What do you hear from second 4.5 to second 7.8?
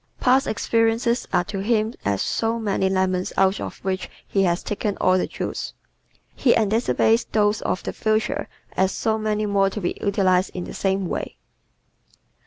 taken all the juice. He anticipates those